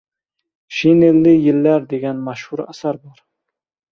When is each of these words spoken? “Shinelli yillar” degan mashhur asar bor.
“Shinelli 0.77 1.33
yillar” 1.35 1.85
degan 1.93 2.25
mashhur 2.29 2.65
asar 2.65 3.01
bor. 3.03 3.23